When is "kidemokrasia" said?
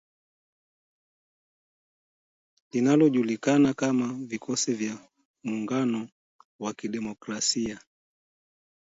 6.73-7.79